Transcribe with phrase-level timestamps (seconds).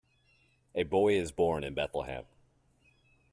[0.73, 2.25] A boy is born in Bethlehem.